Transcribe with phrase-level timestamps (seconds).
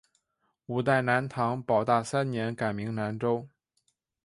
[0.65, 3.47] 五代南唐保大三年改名南州。